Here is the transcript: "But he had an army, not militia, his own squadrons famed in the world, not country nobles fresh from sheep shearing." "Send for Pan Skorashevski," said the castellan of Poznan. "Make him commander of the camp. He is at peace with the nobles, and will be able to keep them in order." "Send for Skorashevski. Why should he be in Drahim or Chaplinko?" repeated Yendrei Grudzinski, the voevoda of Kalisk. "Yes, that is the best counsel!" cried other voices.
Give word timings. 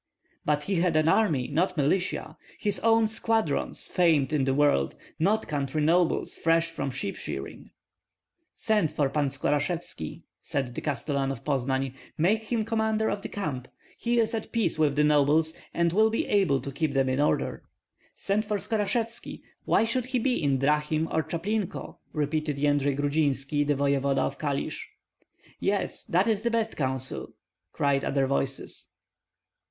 "But 0.45 0.63
he 0.63 0.77
had 0.77 0.95
an 0.95 1.07
army, 1.07 1.47
not 1.47 1.77
militia, 1.77 2.35
his 2.57 2.79
own 2.79 3.05
squadrons 3.07 3.85
famed 3.85 4.33
in 4.33 4.45
the 4.45 4.53
world, 4.55 4.95
not 5.19 5.47
country 5.47 5.79
nobles 5.79 6.33
fresh 6.37 6.71
from 6.71 6.89
sheep 6.89 7.15
shearing." 7.15 7.69
"Send 8.55 8.91
for 8.91 9.09
Pan 9.09 9.27
Skorashevski," 9.29 10.23
said 10.41 10.73
the 10.73 10.81
castellan 10.81 11.29
of 11.31 11.43
Poznan. 11.43 11.93
"Make 12.17 12.45
him 12.45 12.65
commander 12.65 13.11
of 13.11 13.21
the 13.21 13.29
camp. 13.29 13.67
He 13.95 14.19
is 14.19 14.33
at 14.33 14.51
peace 14.51 14.79
with 14.79 14.95
the 14.95 15.03
nobles, 15.03 15.53
and 15.71 15.93
will 15.93 16.09
be 16.09 16.25
able 16.25 16.61
to 16.61 16.71
keep 16.71 16.93
them 16.93 17.07
in 17.07 17.21
order." 17.21 17.61
"Send 18.15 18.43
for 18.43 18.57
Skorashevski. 18.57 19.43
Why 19.65 19.85
should 19.85 20.07
he 20.07 20.17
be 20.17 20.41
in 20.41 20.57
Drahim 20.57 21.09
or 21.11 21.21
Chaplinko?" 21.21 21.97
repeated 22.11 22.57
Yendrei 22.57 22.97
Grudzinski, 22.97 23.67
the 23.67 23.75
voevoda 23.75 24.21
of 24.21 24.39
Kalisk. 24.39 24.79
"Yes, 25.59 26.05
that 26.05 26.27
is 26.27 26.41
the 26.41 26.49
best 26.49 26.75
counsel!" 26.75 27.35
cried 27.71 28.03
other 28.03 28.25
voices. 28.25 28.87